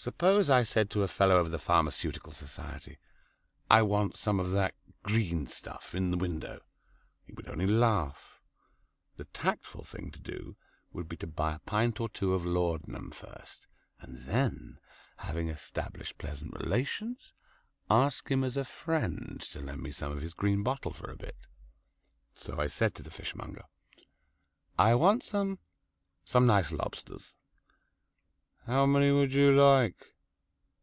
Suppose 0.00 0.48
I 0.48 0.62
said 0.62 0.90
to 0.90 1.02
a 1.02 1.08
fellow 1.08 1.38
of 1.40 1.50
the 1.50 1.58
Pharmaceutical 1.58 2.32
Society, 2.32 2.98
"I 3.68 3.82
want 3.82 4.16
some 4.16 4.38
of 4.38 4.52
that 4.52 4.76
green 5.02 5.48
stuff 5.48 5.92
in 5.92 6.12
the 6.12 6.16
window," 6.16 6.62
he 7.24 7.32
would 7.32 7.48
only 7.48 7.66
laugh. 7.66 8.40
The 9.16 9.24
tactful 9.24 9.82
thing 9.82 10.12
to 10.12 10.20
do 10.20 10.56
would 10.92 11.08
be 11.08 11.16
to 11.16 11.26
buy 11.26 11.56
a 11.56 11.58
pint 11.58 12.00
or 12.00 12.08
two 12.08 12.32
of 12.32 12.46
laudanum 12.46 13.10
first, 13.10 13.66
and 13.98 14.22
then, 14.28 14.78
having 15.16 15.48
established 15.48 16.16
pleasant 16.16 16.54
relations, 16.60 17.32
ask 17.90 18.30
him 18.30 18.44
as 18.44 18.56
a 18.56 18.62
friend 18.64 19.40
to 19.50 19.58
lend 19.60 19.82
me 19.82 19.90
his 19.90 20.32
green 20.32 20.62
bottle 20.62 20.92
for 20.92 21.10
a 21.10 21.16
bit. 21.16 21.48
So 22.34 22.60
I 22.60 22.68
said 22.68 22.94
to 22.94 23.02
the 23.02 23.10
fishmonger, 23.10 23.64
"I 24.78 24.94
want 24.94 25.24
some 25.24 25.58
some 26.24 26.46
nice 26.46 26.70
lobsters." 26.70 27.34
"How 28.66 28.84
many 28.84 29.10
would 29.10 29.32
you 29.32 29.50
like?" 29.56 30.14